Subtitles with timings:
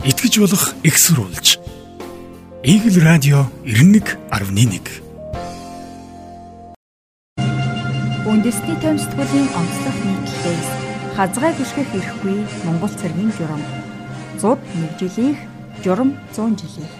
[0.00, 1.60] итгэж болох экссурулж.
[2.64, 4.56] Игэл радио 91.1
[8.24, 10.70] Үндэсний томсдгуулийн онцлог нийтлэлээс
[11.16, 13.60] хазгай гიშгэх эрхгүй Монгол цэргийн журам.
[14.40, 15.40] 101 жилийнх
[15.84, 16.94] журам 100 жилийнх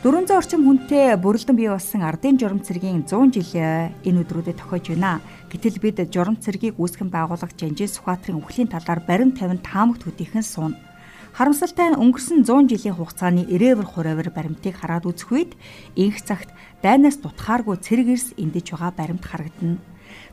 [0.00, 5.20] 400 орчим хүнтэй бүрэлдэн бий болсон ардын журам цэргийн 100 жилээ энэ өдрүүдэд тохиож байна.
[5.52, 10.74] Гэтэл бид журам цэргийг үүсгэн байгуулагч Жанжин Сүхбаатарын өвхлийн талаар баримт тавин таамагт хөтийхэн суун.
[11.32, 15.52] Харамсалтай нь өнгөрсөн 100 жилийн хугацааны ирээвэр хуравар баримтыг хараад үзэх үед
[15.96, 16.52] инх цагт
[16.84, 19.80] дайнаас дутхааргүй цэрэг эрс эндэж байгаа баримт харагдана.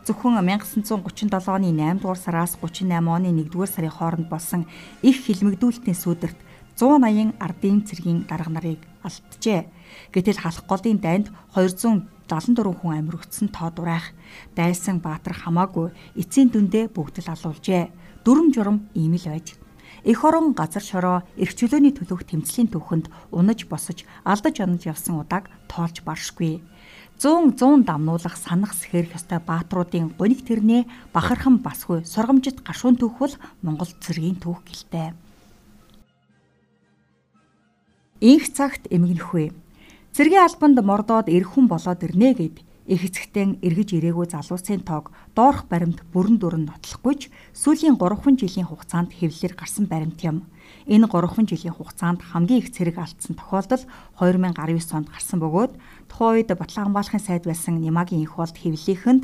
[0.04, 4.68] Зөвхөн 1937 оны 8 дугаар сараас 38 оны 1 дугаар сарын хооронд болсон
[5.00, 6.36] их хилмигдүүлэлтийн сүудэрт
[6.76, 9.72] 180 ардын цэргийн дарга нарыг алджээ.
[10.12, 14.12] Гэтэл халах голын дайнд 274 хүн амир өгсөн тоо дурайх.
[14.52, 17.88] Дайсан Баатар хамаагүй эцсийн дүндээ бүгд л алуулжээ.
[18.28, 19.56] Дүрм журам ийм л байж
[20.03, 25.52] Эх орон газар шороо эрх чөлөөний төлөөх тэмцлийн түүхэнд унаж босож алдаж онож явсан удааг
[25.67, 26.64] тоолж баршгүй.
[27.19, 33.91] 100 100 дамнуулах санах сэхэрх ёстой баатруудын гоник тэрнээ бахархан басгүй сургамжит гашуун түүхвэл Монгол
[34.00, 35.11] цэргийн түүх гэлтэй.
[38.23, 39.52] Инх цагт эмгэнэхгүй.
[40.16, 42.58] Цэргийн албанд мордоод эрх хүн болоод ирнэ гэд
[42.90, 49.14] их эцэгтэн эргэж ирээгүй залуусын тоог доорх баримт бүрэн дүрэн нотлохгүйч сүүлийн 3 жилийн хугацаанд
[49.14, 50.50] хэвлэлээр гарсан баримт юм.
[50.90, 53.86] Энэ 3 жилийн хугацаанд хамгийн их цэрэг алдсан тохиолдол
[54.18, 55.73] 2019 онд гарсан бөгөөд
[56.09, 59.24] тухайн үед Батлангамбаалахын сайд байсан Немагийн их болд хэвлэлийнхэнд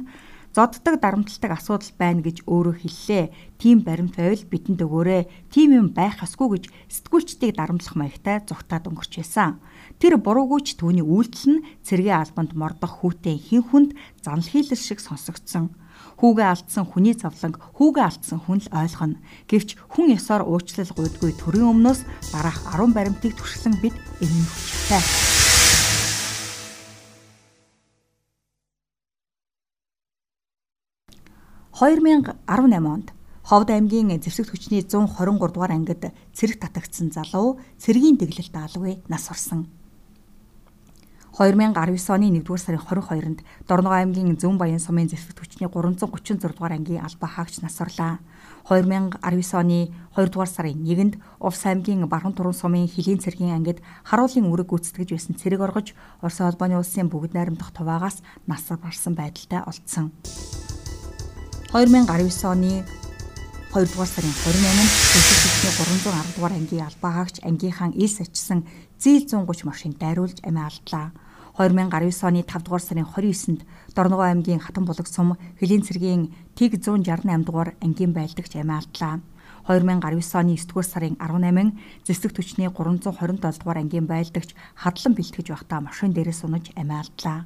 [0.55, 3.25] зоддог дарамтлагдаг асуудал байна гэж өөрөө хэллээ.
[3.59, 5.27] Тим баримт байвал бидэнд өгөөрэй.
[5.51, 6.63] Тим юм байх ёсгүй гэж
[6.95, 9.59] сэтгүүлчдийг дарамтлах маягтай зүгтаад өнгөрч байсан.
[9.99, 13.91] Тэр буруугүйч түүний үйлдэл нь цэргийн албанд мордох хүүтэй хин хүнд
[14.23, 15.75] занл хийлэл шиг сонсогдсон.
[16.23, 19.19] Хүүгээ алдсан хүний завланг хүүгээ алдсан хүн л ойлгоно.
[19.51, 25.34] Гэвч хүн ёсоор уучлал гуйдгүй төрийн өмнөөс дараах 10 баримтыг туршлан бид энэ хүчтэй.
[31.75, 33.11] 2018 онд
[33.43, 39.67] Ховд аймгийн зэвсэгт хүчний 123 дугаар ангид цэрэг татагдсан залуу цэргийн дэглэлт алгүй нас орсон.
[41.35, 41.75] 2019
[42.15, 47.27] оны 1-р сарын 22-нд Дорногов аймгийн Зүүн Баян сумын зэвсэгт хүчний 336 дугаар ангийн албаа
[47.27, 48.23] хаагч нас орлаа.
[48.71, 49.19] 2019
[49.59, 55.11] оны 2-р сарын 1-нд Увс аймгийн Бархан Туран сумын Хилийн цэргийн ангид харуулын үүрэг гүйцэтгэж
[55.11, 55.91] байсан цэрэг оргож
[56.23, 60.15] Орос улбаны улсын бүгд найрамдах хуваагаас нас барсан байдалтай олдсон.
[61.75, 62.87] 2019 оны
[63.75, 68.63] 2 дугаар сарын 28-нд Дэлхийн 310 дугаар ангийн албаа хаагч ангийнхаа элс ачсан
[68.95, 71.11] зээл 130 машин дайруулж амиа алдлаа.
[71.59, 77.43] 2019 оны 5 дугаар сарын 29-нд Дорногов аймгийн Хатан булаг сум Хөлийн цэргийн Тэг 168
[77.43, 79.19] дугаар ангийн байлдагч амиа алдлаа.
[79.67, 81.75] 2019 оны 9 дугаар сарын 18-нд
[82.07, 87.43] зэсэг түвшний 327 дугаар ангийн байлдагч хадлан бэлтгэж байхдаа машин дээрээс унаж амиа алдлаа.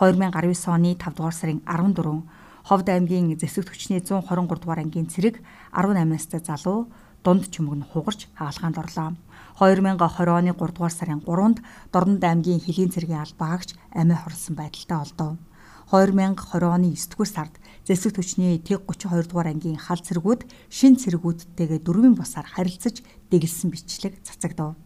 [0.00, 5.40] 2019 оны 5 дугаар сарын 14 Ховд аймгийн зэсэгт хүчний 123 дугаар ангийн цэрэг
[5.72, 6.92] 18 настай залуу
[7.24, 9.16] дунд чүмэг нь хугарч хаалгаанд орлоо.
[9.56, 9.96] 2020
[10.28, 15.40] оны 3 дугаар сарын 3-нд Дорнод аймгийн хөлийн цэргийн албаагч амиа хорлсон байдалтай олдов.
[15.88, 17.54] 2020 оны 9 дугаар сард
[17.88, 23.00] зэсэгт хүчний тэг 32 дугаар ангийн хал цэргүүд шин цэргүүдтэйгээ дөрвийн бусаар харилцаж
[23.32, 24.76] дэглэсэн бичлэг цацагдав.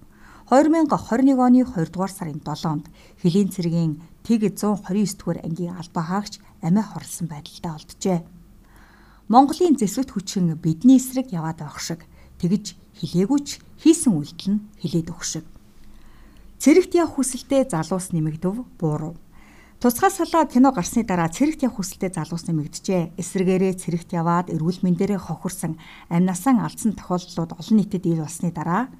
[0.50, 2.90] 2021 оны 2 дугаар сарын 7-нд
[3.22, 3.92] хөлийн цэргийн
[4.26, 8.18] тэг 129 дугаар ангийн албаа хаагч амиа хорлсон байдалтай олджээ.
[9.30, 12.02] Монголын зэсвэт хүчин бидний эсрэг яваад байх шиг
[12.42, 13.48] тэгж хилээгүйч
[13.82, 15.46] хийсэн үйлдэл нь хилээд өгөх шиг.
[16.58, 19.16] Цэрэгт явах хүсэлтэд залуус нэмэгдэв буурав.
[19.82, 23.18] Тусгай салаа кино гарсны дараа цэрэгт явах хүсэлтэд залуус нэмэгдэжээ.
[23.18, 28.90] Эсрэгээрээ цэрэгт яваад эрүүл мэндээрээ хохирсон амнасаа алдсан тохиолдлууд олон нийтэд ил болсны дараа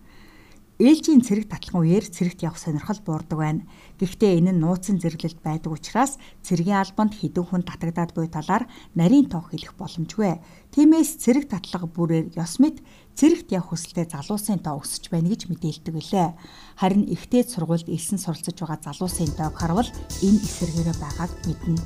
[0.83, 3.63] ээлжийн цэрэг татлан үеэр цэрэгт явах сонирхол буурдаг байна.
[4.03, 8.67] Гэхдээ энэ нь нууцын зэрэглэлд байдаг учраас цэргийн албанд хэдэн хүн татагдаад буй талаар
[8.99, 10.43] нарийн тоог хэлэх боломжгүй.
[10.75, 12.83] Тиймээс цэрэг татлага бүрээр ёс мэд
[13.15, 16.35] цэрэгт явах хүсэлтэд залуусын тоо өсөж байна гэж мэдээлдэг билээ.
[16.75, 19.87] Харин ихтэй сургуульд элсэн суралцж байгаа залуусын тоог харвал
[20.19, 21.79] энэ эсэргээрээ байгааг мэднэ.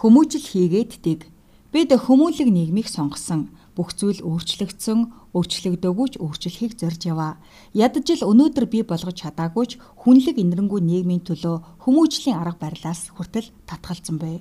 [0.00, 1.20] Хүмүүжил хийгээд дэг
[1.68, 3.52] Бид хүмүүнлэг нийгмийг сонгосон.
[3.76, 7.36] Бүх зүйл өөрчлөгдсөн, өөрчлөгдөөгүй ч өөрчлөхийг зорж яваа.
[7.76, 13.52] Ядаж ил өнөөдөр бий болгож чадаагүй ч хүнлэг инэрэнгүү нийгмийн төлөө хүмүүжлийн арга барилаас хүртэл
[13.68, 14.40] татгалзсан байв.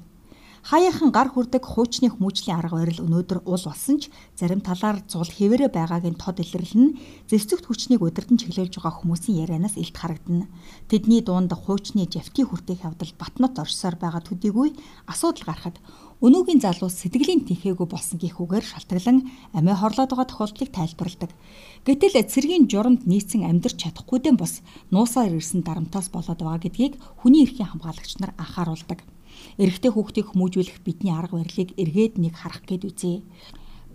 [0.67, 5.71] Хаяахан гар хүрдэг хуучны хүмүүжлийн арга барил өнөөдөр ул болсон ч зарим талаар зул хэвээрээ
[5.71, 6.95] байгааг нь тод илэрлэл нь
[7.31, 10.51] зэвсэгт хүчнийг удирдан чиглүүлж байгаа хүмүүсийн ярианаас илт харагдана.
[10.91, 14.75] Тэдний дунд хуучны жавти хүртээх явдал батнот оршсоор байгаа төдийгүй
[15.07, 15.79] асуудал гарахад
[16.19, 21.31] Өнөөгийн залуус сэтгэлийн тэнхээгүй болсон гихүүгээр шалтгаглан амиа хорлоод байгаа тохиолдлыг тайлбарладаг.
[21.87, 27.69] Гэтэл цэргийн журамд нийцэн амьдрч чадахгүйдэн бус нуусаар ирсэн дарамтаас болоод байгаа гэдгийг хүний эрхийн
[27.69, 29.05] хамгаалагч нар анхааруулдаг.
[29.61, 33.15] Эрэгтэй хүүхдийг хүмүүжүүлэх бидний арга барилыг эргээд нэг харах гээд үзье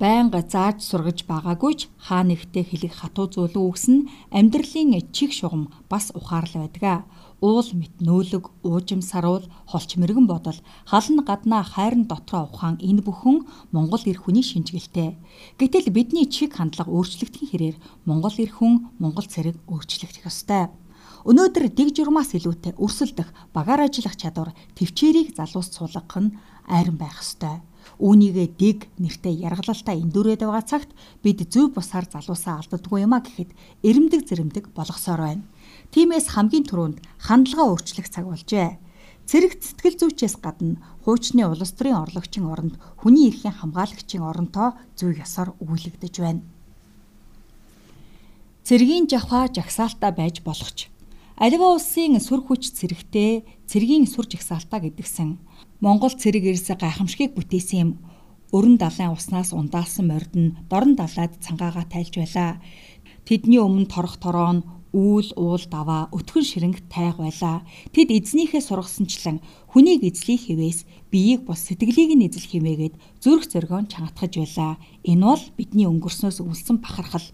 [0.03, 4.09] байнга зааж сургаж байгаагүй ч хаа нэгтээ хэлэх хатуу зөвлөн үгс нь
[4.39, 7.07] амьдралын чих шугам бас ухаарлаа байдаг
[7.43, 13.43] уул мэт нөөлөг, уужим саруул, холч мэрэгэн бодол, халан гаднаа хайрн дотроо ухаан энэ бүхэн
[13.75, 15.19] Монгол эр хүний шинжгэлтэй.
[15.59, 20.71] Гэтэл бидний чиг хандлага өөрчлөгдөх хэрээр Монгол эр хүн, Монгол цэрэг өөрчлөгдөх ёстой.
[21.23, 26.35] Өнөөдөр дэг журмаас илүүтэй өрсөлдөх, багаар ажиллах чадвар төвчээрийг залуус суулгах нь
[26.67, 27.63] айран байх ёстой.
[28.03, 30.91] Үүнийгээ дэг нэртэй яргалалтаа эндүрээд байгаа цагт
[31.23, 33.55] бид зөв бусаар залуусаа алддаггүй юма гэхэд
[33.87, 35.47] эрэмдэг зэрэмдэг болгосоор байна.
[35.95, 38.83] Тиймээс хамгийн түрүүнд хандлага өөрчлөх цаг болжээ.
[39.23, 45.55] Цэрэг сэтгэл зүйчээс гадна хуучны улс төрийн орлогчийн оронд хүний эрхийн хамгаалагчийн оронтоо зөв ёсоор
[45.63, 46.43] өгүүлэгдэж байна.
[48.67, 50.92] Цэргийн жавха жагсаалтаа байж болох ч
[51.43, 55.43] Аливаа улсын сүр хүч цэрэгтэй цэргийн сүр жагсаалтаа гэдгсэн
[55.83, 57.91] Монгол цэрэг эрс гайхамшигыг бүтээсэн юм.
[58.55, 62.63] Өрн далайн уснаас ундаалсан морд нь дорн далаад цангаагаа тайлж байлаа.
[63.27, 64.63] Тэдний өмнө торох тороо нь
[64.95, 67.67] үүл уул даваа өтгөн ширэнг тайг байлаа.
[67.91, 69.43] Тэд эзнийхээ сургаснчлан
[69.75, 74.79] хүнийг эзлэх хിവээс биеийг бос сэтгэлийг нь эзлэх хэмээгээд зүрх зоргоон чангатгаж байлаа.
[75.03, 77.27] Энэ бол бидний өнгөрснөөс үлсэн бахархал.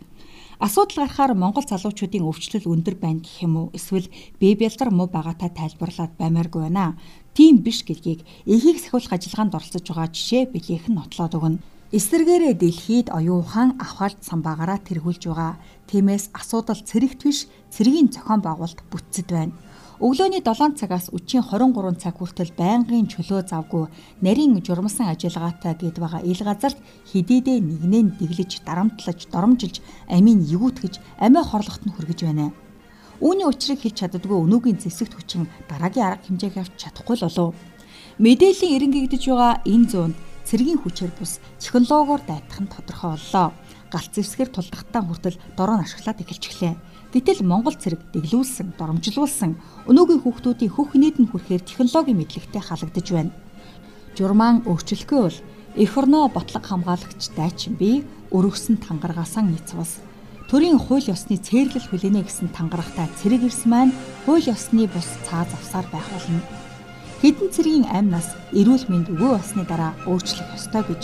[0.59, 3.67] Асуудал гарахаар Монгол залуучуудын өвчлөл өндөр байна гэх юм уу?
[3.79, 4.11] Эсвэл
[4.43, 6.99] бэбэлдар муу байгаатай тайлбарлаад баймааргүй байна.
[7.31, 11.63] Тийм биш гэдгийг эхийг сахиулах ажиллагаанд оролцож байгаа жишээ нь нотлоод өгнө.
[11.95, 15.63] Эсвэргээрээ дэлхийд оюухан авхалт самбаагаараа тэргүүлж байгаа.
[15.87, 19.55] Тиймээс асуудал цэрэгт биш, цэргийн зохион байгуулалт бүтцэд байна.
[19.99, 23.91] Өглөөний 7 цагаас өчийн 23 цаг хүртэл байнгын чөлөө завгүй
[24.23, 26.79] нарийн журмсан ажиллагаатай гээд байгаа ил газарт
[27.11, 32.55] хидийдээ нэгнээ дэглэж, дарамтлаж, доромжилж, амийн эгүүтгэж, амиа хорлоход нь хүргэж байна.
[33.19, 37.59] Үүний учрыг хэлж чаддгүй өнөөгийн зэвсэгт хүчин дараагийн арга хэмжээг авч чадахгүй л болов.
[38.23, 40.17] Мэдээллийн эренгэгдэж байгаа энэ зуунд
[40.47, 43.51] цэргийн хүчээр бус технологиор дайтах нь тодорхой боллоо.
[43.89, 46.75] Галт зэвсгэр тулдахтаа хүртэл дороо нь ашиглаад эхэлчихлээ.
[47.13, 49.57] Гэтэл Монгол цэрэг дэглүүлсэн, доромжлуулсан
[49.89, 53.33] өнөөгийн хүүхдүүдийн хөх нийтэнд хүрэхээр технологийн мэдлэгтэй халагдаж байна.
[54.13, 55.39] Журмаан өөрчлөхгүй бол
[55.79, 60.05] эх орноо ботлого хамгаалагч дайчин би өргөсөн тангарагасан нийцвас
[60.51, 63.93] төрийн хууль ёсны цээрлэл хүлээнэ гэсэн тангарагтай цэрэг ирс маань
[64.25, 66.41] хууль ёсны бус цаа завсаар байх болно
[67.19, 71.03] Хэдэн цэргийн амь нас эрүүл мэнд өгөө болсны дараа өөрчлөх ёстой гэж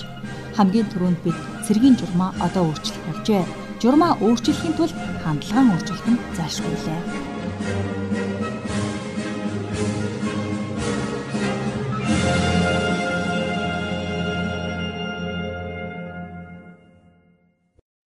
[0.54, 3.42] хамгийн түрүүнд бид цэргийн журмаа одоо өөрчлөх болжээ.
[3.82, 4.94] Журмаа өөрчлөхийн тулд
[5.26, 7.33] хандлагаа өөрчлөх нь зайлшгүй лээ.